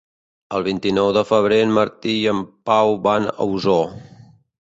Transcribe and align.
El 0.59 0.63
vint-i-nou 0.67 1.09
de 1.17 1.21
febrer 1.31 1.59
en 1.65 1.75
Martí 1.75 2.13
i 2.21 2.23
en 2.31 2.39
Pau 2.71 2.95
van 3.05 3.29
a 3.35 3.47
Osor. 3.53 3.93